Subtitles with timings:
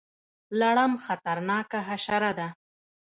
[0.59, 2.47] لړم خطرناکه حشره ده